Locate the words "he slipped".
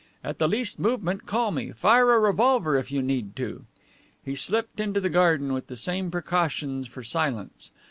4.25-4.79